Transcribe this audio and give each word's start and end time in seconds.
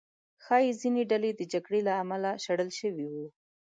ښایي 0.43 0.71
ځینې 0.81 1.01
ډلې 1.11 1.31
د 1.35 1.41
جګړې 1.53 1.79
له 1.87 1.93
امله 2.01 2.29
شړل 2.43 2.69
شوي 2.79 3.05
وو. 3.13 3.25